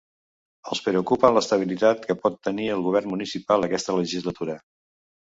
[0.75, 4.57] Els preocupa l’estabilitat que pot tenir el govern municipal aquesta legislatura.